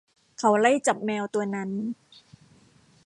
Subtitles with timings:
[0.39, 1.69] เขาไล่จับแมวตัวนั้น